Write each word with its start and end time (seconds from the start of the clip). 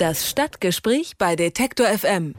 Das 0.00 0.26
Stadtgespräch 0.26 1.18
bei 1.18 1.36
Detektor 1.36 1.86
FM. 1.86 2.34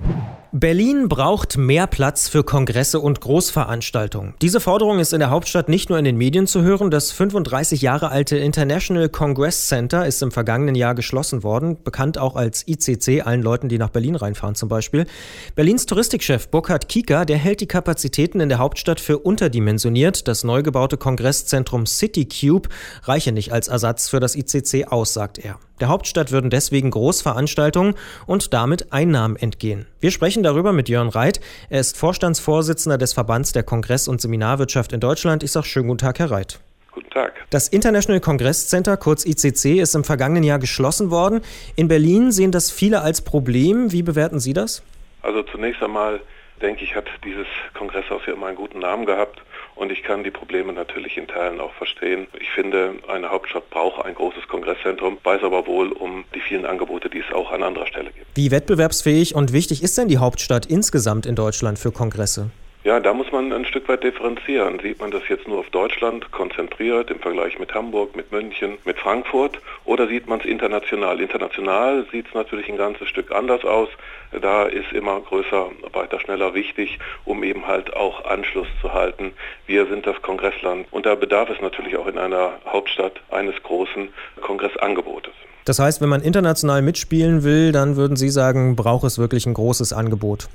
Berlin 0.51 1.07
braucht 1.07 1.59
mehr 1.59 1.85
Platz 1.85 2.27
für 2.27 2.43
Kongresse 2.43 2.99
und 2.99 3.21
Großveranstaltungen. 3.21 4.33
Diese 4.41 4.59
Forderung 4.59 4.97
ist 4.97 5.13
in 5.13 5.19
der 5.19 5.29
Hauptstadt 5.29 5.69
nicht 5.69 5.89
nur 5.89 5.99
in 5.99 6.03
den 6.03 6.17
Medien 6.17 6.47
zu 6.47 6.63
hören. 6.63 6.89
Das 6.89 7.11
35 7.11 7.83
Jahre 7.83 8.09
alte 8.09 8.35
International 8.35 9.09
Congress 9.09 9.67
Center 9.67 10.07
ist 10.07 10.23
im 10.23 10.31
vergangenen 10.31 10.73
Jahr 10.73 10.95
geschlossen 10.95 11.43
worden, 11.43 11.77
bekannt 11.83 12.17
auch 12.17 12.35
als 12.35 12.67
ICC, 12.67 13.21
allen 13.27 13.43
Leuten, 13.43 13.69
die 13.69 13.77
nach 13.77 13.91
Berlin 13.91 14.15
reinfahren 14.15 14.55
zum 14.55 14.67
Beispiel. 14.67 15.05
Berlins 15.53 15.85
Touristikchef 15.85 16.47
Burkhard 16.47 16.89
Kieker, 16.89 17.25
der 17.25 17.37
hält 17.37 17.61
die 17.61 17.67
Kapazitäten 17.67 18.39
in 18.39 18.49
der 18.49 18.57
Hauptstadt 18.57 18.99
für 18.99 19.19
unterdimensioniert. 19.19 20.27
Das 20.27 20.43
neu 20.43 20.63
gebaute 20.63 20.97
Kongresszentrum 20.97 21.85
City 21.85 22.27
Cube 22.27 22.69
reiche 23.03 23.31
nicht 23.31 23.53
als 23.53 23.67
Ersatz 23.67 24.09
für 24.09 24.19
das 24.19 24.35
ICC 24.35 24.87
aus, 24.87 25.13
sagt 25.13 25.37
er. 25.37 25.59
Der 25.81 25.89
Hauptstadt 25.89 26.31
würden 26.31 26.51
deswegen 26.51 26.91
Großveranstaltungen 26.91 27.95
und 28.27 28.53
damit 28.53 28.93
Einnahmen 28.93 29.35
entgehen. 29.35 29.87
Wir 29.99 30.11
sprechen 30.11 30.43
darüber 30.43 30.73
mit 30.73 30.89
Jörn 30.89 31.09
Reit. 31.09 31.41
Er 31.71 31.79
ist 31.79 31.97
Vorstandsvorsitzender 31.97 32.99
des 32.99 33.13
Verbands 33.13 33.51
der 33.51 33.63
Kongress- 33.63 34.07
und 34.07 34.21
Seminarwirtschaft 34.21 34.93
in 34.93 34.99
Deutschland. 34.99 35.41
Ich 35.41 35.51
sage 35.51 35.65
schönen 35.65 35.87
guten 35.87 35.97
Tag, 35.97 36.19
Herr 36.19 36.29
Reit. 36.29 36.59
Guten 36.91 37.09
Tag. 37.09 37.33
Das 37.49 37.67
International 37.67 38.21
Congress 38.21 38.67
Center, 38.67 38.95
kurz 38.95 39.25
ICC, 39.25 39.81
ist 39.81 39.95
im 39.95 40.03
vergangenen 40.03 40.43
Jahr 40.43 40.59
geschlossen 40.59 41.09
worden. 41.09 41.41
In 41.75 41.87
Berlin 41.87 42.31
sehen 42.31 42.51
das 42.51 42.69
viele 42.69 43.01
als 43.01 43.21
Problem. 43.21 43.91
Wie 43.91 44.03
bewerten 44.03 44.39
Sie 44.39 44.53
das? 44.53 44.83
Also 45.23 45.41
zunächst 45.41 45.81
einmal 45.81 46.19
denke 46.61 46.83
ich, 46.83 46.95
hat 46.95 47.07
dieses 47.25 47.47
Kongresshaus 47.73 48.21
ja 48.27 48.33
immer 48.33 48.47
einen 48.47 48.55
guten 48.55 48.79
Namen 48.79 49.07
gehabt 49.07 49.41
und 49.81 49.91
ich 49.91 50.03
kann 50.03 50.23
die 50.23 50.29
Probleme 50.29 50.71
natürlich 50.71 51.17
in 51.17 51.27
Teilen 51.27 51.59
auch 51.59 51.73
verstehen. 51.73 52.27
Ich 52.39 52.51
finde, 52.51 52.93
eine 53.07 53.31
Hauptstadt 53.31 53.67
braucht 53.71 54.05
ein 54.05 54.13
großes 54.13 54.47
Kongresszentrum, 54.47 55.17
weiß 55.23 55.41
aber 55.41 55.65
wohl 55.65 55.91
um 55.91 56.23
die 56.35 56.39
vielen 56.39 56.67
Angebote, 56.67 57.09
die 57.09 57.17
es 57.17 57.33
auch 57.33 57.51
an 57.51 57.63
anderer 57.63 57.87
Stelle 57.87 58.11
gibt. 58.11 58.27
Wie 58.35 58.51
wettbewerbsfähig 58.51 59.33
und 59.33 59.53
wichtig 59.53 59.81
ist 59.81 59.97
denn 59.97 60.07
die 60.07 60.19
Hauptstadt 60.19 60.67
insgesamt 60.67 61.25
in 61.25 61.33
Deutschland 61.33 61.79
für 61.79 61.91
Kongresse? 61.91 62.51
Ja, 62.83 62.99
da 62.99 63.13
muss 63.13 63.31
man 63.31 63.53
ein 63.53 63.65
Stück 63.65 63.87
weit 63.89 64.03
differenzieren. 64.03 64.79
Sieht 64.79 64.99
man 64.99 65.11
das 65.11 65.21
jetzt 65.29 65.47
nur 65.47 65.59
auf 65.59 65.69
Deutschland 65.69 66.31
konzentriert 66.31 67.11
im 67.11 67.19
Vergleich 67.19 67.59
mit 67.59 67.75
Hamburg, 67.75 68.15
mit 68.15 68.31
München, 68.31 68.79
mit 68.85 68.97
Frankfurt 68.97 69.59
oder 69.85 70.07
sieht 70.07 70.27
man 70.27 70.39
es 70.39 70.47
international? 70.47 71.21
International 71.21 72.07
sieht 72.11 72.27
es 72.27 72.33
natürlich 72.33 72.67
ein 72.69 72.77
ganzes 72.77 73.07
Stück 73.07 73.31
anders 73.31 73.63
aus. 73.65 73.89
Da 74.31 74.63
ist 74.63 74.91
immer 74.93 75.19
größer, 75.19 75.69
weiter, 75.93 76.19
schneller 76.19 76.55
wichtig, 76.55 76.97
um 77.23 77.43
eben 77.43 77.67
halt 77.67 77.95
auch 77.95 78.25
Anschluss 78.25 78.67
zu 78.81 78.91
halten. 78.91 79.33
Wir 79.67 79.85
sind 79.85 80.07
das 80.07 80.19
Kongressland 80.23 80.87
und 80.89 81.05
da 81.05 81.13
bedarf 81.13 81.51
es 81.51 81.61
natürlich 81.61 81.95
auch 81.97 82.07
in 82.07 82.17
einer 82.17 82.53
Hauptstadt 82.65 83.21
eines 83.29 83.61
großen 83.61 84.09
Kongressangebotes. 84.41 85.33
Das 85.65 85.77
heißt, 85.77 86.01
wenn 86.01 86.09
man 86.09 86.23
international 86.23 86.81
mitspielen 86.81 87.43
will, 87.43 87.71
dann 87.71 87.95
würden 87.95 88.15
Sie 88.15 88.29
sagen, 88.29 88.75
braucht 88.75 89.03
es 89.03 89.19
wirklich 89.19 89.45
ein 89.45 89.53
großes 89.53 89.93
Angebot? 89.93 90.49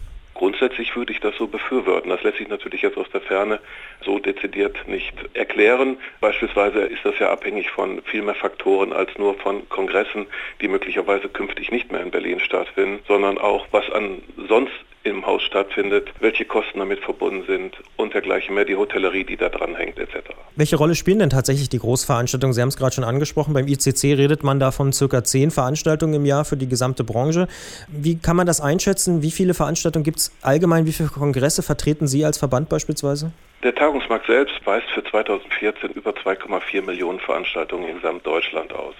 Grundsätzlich 0.67 0.97
würde 0.97 1.13
ich 1.13 1.21
das 1.21 1.37
so 1.37 1.47
befürworten. 1.47 2.11
Das 2.11 2.25
lässt 2.25 2.39
sich 2.39 2.49
natürlich 2.49 2.83
jetzt 2.83 2.99
aus 2.99 3.09
der 3.13 3.21
Ferne 3.21 3.61
so 4.05 4.19
dezidiert 4.19 4.77
nicht 4.89 5.15
erklären. 5.33 5.97
Beispielsweise 6.21 6.81
ist 6.81 7.05
das 7.05 7.17
ja 7.21 7.31
abhängig 7.31 7.71
von 7.71 8.03
viel 8.03 8.23
mehr 8.23 8.35
Faktoren 8.35 8.93
als 8.93 9.17
nur 9.17 9.35
von 9.35 9.69
Kongressen, 9.69 10.27
die 10.61 10.67
möglicherweise 10.67 11.29
künftig 11.29 11.71
nicht 11.71 11.93
mehr 11.93 12.01
in 12.03 12.11
Berlin 12.11 12.41
stattfinden, 12.41 12.99
sondern 13.07 13.39
auch 13.39 13.69
was 13.71 13.89
an 13.93 14.23
sonst 14.49 14.75
im 15.07 15.25
Haus 15.25 15.43
stattfindet, 15.43 16.09
welche 16.21 16.45
Kosten 16.45 16.81
damit 16.81 17.01
verbunden 17.01 17.45
sind 17.47 17.77
und 17.97 18.15
dergleichen 18.15 18.55
mehr, 18.55 18.65
die 18.65 18.77
Hotellerie, 18.77 19.25
die 19.25 19.37
da 19.37 19.49
dran 19.49 19.75
hängt, 19.75 19.99
etc. 19.99 20.17
Welche 20.57 20.77
Rolle 20.77 20.95
spielen 20.95 21.21
denn 21.21 21.31
tatsächlich 21.31 21.69
die 21.69 21.79
Großveranstaltungen? 21.79 22.53
Sie 22.53 22.61
haben 22.61 22.69
es 22.69 22.77
gerade 22.77 22.95
schon 22.95 23.05
angesprochen, 23.05 23.55
beim 23.55 23.69
ICC 23.69 24.17
redet 24.17 24.43
man 24.43 24.59
da 24.59 24.71
von 24.71 24.93
circa 24.93 25.25
zehn 25.25 25.51
Veranstaltungen 25.51 26.15
im 26.15 26.27
Jahr 26.27 26.45
für 26.45 26.57
die 26.57 26.69
gesamte 26.69 27.05
Branche. 27.05 27.49
Wie 27.89 28.19
kann 28.19 28.37
man 28.37 28.47
das 28.47 28.61
einschätzen? 28.61 29.23
Wie 29.23 29.31
viele 29.31 29.55
Veranstaltungen 29.55 30.05
gibt 30.05 30.19
es 30.19 30.33
allgemein? 30.43 30.87
Wie 30.87 30.93
viele 30.93 31.09
Kongresse 31.09 31.63
vertreten 31.63 32.07
Sie 32.07 32.25
als 32.25 32.39
Verband 32.39 32.69
beispielsweise? 32.69 33.33
Der 33.63 33.75
Tagungsmarkt 33.75 34.27
selbst 34.27 34.55
weist 34.67 34.89
für 34.91 35.03
2014 35.03 35.91
über 35.93 36.11
2,4 36.11 36.83
Millionen 36.83 37.19
Veranstaltungen 37.21 37.89
in 37.89 37.97
Gesamtdeutschland 37.97 38.73
aus. 38.73 38.95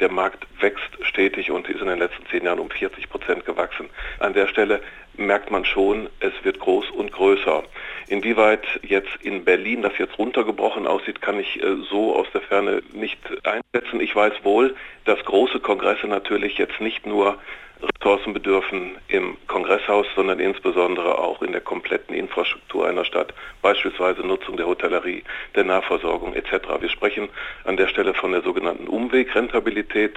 Der 0.00 0.10
Markt 0.10 0.46
wächst 0.60 0.98
stetig 1.02 1.50
und 1.50 1.68
ist 1.68 1.80
in 1.80 1.86
den 1.86 1.98
letzten 1.98 2.26
zehn 2.26 2.44
Jahren 2.44 2.58
um 2.58 2.70
40 2.70 3.08
Prozent 3.08 3.46
gewachsen. 3.46 3.88
An 4.18 4.34
der 4.34 4.48
Stelle 4.48 4.82
merkt 5.16 5.50
man 5.50 5.64
schon, 5.64 6.08
es 6.20 6.32
wird 6.42 6.58
groß 6.58 6.90
und 6.90 7.12
größer. 7.12 7.62
Inwieweit 8.08 8.64
jetzt 8.82 9.14
in 9.22 9.44
Berlin 9.44 9.82
das 9.82 9.96
jetzt 9.98 10.18
runtergebrochen 10.18 10.86
aussieht, 10.86 11.22
kann 11.22 11.38
ich 11.38 11.62
äh, 11.62 11.76
so 11.90 12.14
aus 12.14 12.26
der 12.32 12.42
Ferne 12.42 12.82
nicht 12.92 13.18
einschätzen. 13.44 14.00
Ich 14.00 14.14
weiß 14.14 14.32
wohl, 14.42 14.74
dass 15.04 15.24
große 15.24 15.60
Kongresse 15.60 16.06
natürlich 16.06 16.58
jetzt 16.58 16.80
nicht 16.80 17.06
nur 17.06 17.38
Ressourcen 17.82 18.32
bedürfen 18.32 18.96
im 19.08 19.36
Kongresshaus, 19.48 20.06
sondern 20.14 20.40
insbesondere 20.40 21.18
auch 21.18 21.42
in 21.42 21.52
der 21.52 21.60
kompletten 21.60 22.14
Infrastruktur 22.14 22.86
einer 22.86 23.04
Stadt, 23.04 23.34
beispielsweise 23.60 24.22
Nutzung 24.22 24.56
der 24.56 24.66
Hotellerie, 24.66 25.22
der 25.54 25.64
Nahversorgung 25.64 26.34
etc. 26.34 26.52
Wir 26.80 26.88
sprechen 26.88 27.28
an 27.64 27.76
der 27.76 27.88
Stelle 27.88 28.14
von 28.14 28.32
der 28.32 28.42
sogenannten 28.42 28.86
Umwegrentabilität 28.88 30.16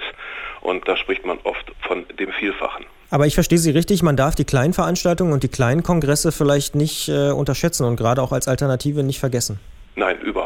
und 0.60 0.86
da 0.88 0.96
spricht 0.96 1.26
man 1.26 1.38
oft 1.44 1.72
von 1.80 2.04
dem 2.18 2.30
Vielfachen. 2.32 2.86
Aber 3.10 3.26
ich 3.26 3.34
verstehe 3.34 3.58
Sie 3.58 3.70
richtig, 3.70 4.02
man 4.02 4.16
darf 4.16 4.34
die 4.34 4.44
kleinen 4.44 4.72
Veranstaltungen 4.72 5.32
und 5.32 5.42
die 5.42 5.48
kleinen 5.48 5.82
Kongresse 5.82 6.32
vielleicht 6.32 6.74
nicht 6.74 7.08
äh, 7.08 7.30
unterschätzen 7.30 7.84
und 7.84 7.96
gerade 7.96 8.20
auch 8.20 8.32
als 8.32 8.48
Alternative 8.48 9.02
nicht 9.02 9.20
vergessen. 9.20 9.60
Nein, 9.94 10.20
überhaupt 10.20 10.45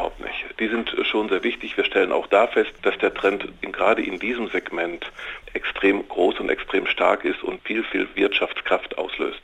Die 0.61 0.67
sind 0.67 0.95
schon 1.09 1.27
sehr 1.27 1.43
wichtig. 1.43 1.75
Wir 1.75 1.85
stellen 1.85 2.11
auch 2.11 2.27
da 2.27 2.45
fest, 2.45 2.69
dass 2.83 2.95
der 2.99 3.11
Trend 3.11 3.47
in, 3.61 3.71
gerade 3.71 4.03
in 4.03 4.19
diesem 4.19 4.47
Segment 4.47 5.11
extrem 5.53 6.07
groß 6.07 6.39
und 6.39 6.49
extrem 6.49 6.85
stark 6.85 7.25
ist 7.25 7.41
und 7.41 7.59
viel, 7.63 7.83
viel 7.83 8.07
Wirtschaftskraft 8.13 8.95
auslöst. 8.95 9.41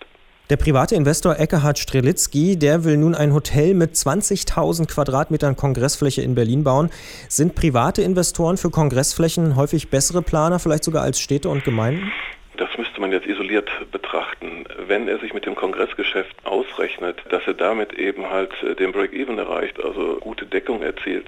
Der 0.52 0.58
private 0.58 0.94
Investor 0.94 1.40
Eckhard 1.40 1.80
Strelitzky, 1.80 2.58
der 2.58 2.84
will 2.84 2.98
nun 2.98 3.16
ein 3.16 3.34
Hotel 3.34 3.74
mit 3.74 3.96
20.000 3.96 4.88
Quadratmetern 4.88 5.56
Kongressfläche 5.56 6.22
in 6.22 6.36
Berlin 6.36 6.64
bauen. 6.64 6.92
Sind 7.28 7.56
private 7.56 8.04
Investoren 8.04 8.58
für 8.58 8.70
Kongressflächen 8.70 9.56
häufig 9.56 9.90
bessere 9.90 10.22
Planer, 10.22 10.60
vielleicht 10.60 10.84
sogar 10.84 11.02
als 11.02 11.20
Städte 11.20 11.50
und 11.50 11.64
Gemeinden? 11.64 12.12
Das 12.58 12.76
müsste 12.78 13.00
man 13.00 13.12
jetzt 13.12 13.28
isoliert 13.28 13.70
betrachten. 13.92 14.66
Wenn 14.88 15.08
er 15.08 15.20
sich 15.20 15.34
mit 15.34 15.46
dem 15.46 15.56
Kongressgeschäft 15.56 16.36
ausrechnet, 16.44 17.18
dass 17.30 17.46
er 17.46 17.54
damit 17.54 17.94
eben 17.94 18.30
halt 18.30 18.52
äh, 18.64 18.76
den 18.76 18.92
Break-Even 18.92 19.38
erreicht, 19.38 19.84
also 19.84 20.18
gute 20.20 20.46
Deckung 20.46 20.82
erzielt. 20.82 21.28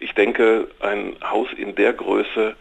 Ich 0.00 0.14
denke, 0.14 0.68
ein 0.80 1.16
Haus 1.24 1.48
in 1.56 1.74
der 1.74 1.92
Größe 1.92 2.54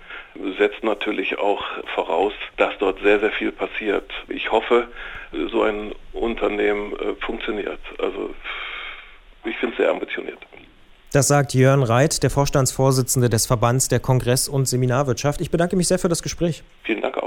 setzt 0.57 0.83
natürlich 0.83 1.37
auch 1.37 1.63
voraus, 1.93 2.33
dass 2.57 2.77
dort 2.79 2.99
sehr, 3.01 3.19
sehr 3.19 3.31
viel 3.31 3.51
passiert. 3.51 4.11
Ich 4.27 4.51
hoffe, 4.51 4.87
so 5.51 5.63
ein 5.63 5.93
Unternehmen 6.13 6.93
äh, 6.93 7.15
funktioniert. 7.19 7.79
Also 7.99 8.33
ich 9.45 9.55
finde 9.57 9.73
es 9.73 9.77
sehr 9.77 9.89
ambitioniert. 9.89 10.39
Das 11.13 11.29
sagt 11.29 11.53
Jörn 11.53 11.83
Reit, 11.83 12.21
der 12.21 12.29
Vorstandsvorsitzende 12.29 13.29
des 13.29 13.45
Verbands 13.45 13.87
der 13.87 13.99
Kongress- 13.99 14.49
und 14.49 14.67
Seminarwirtschaft. 14.67 15.41
Ich 15.41 15.49
bedanke 15.49 15.75
mich 15.75 15.87
sehr 15.87 15.99
für 15.99 16.09
das 16.09 16.21
Gespräch. 16.21 16.63
Vielen 16.83 17.01
Dank 17.01 17.17
auch. 17.17 17.26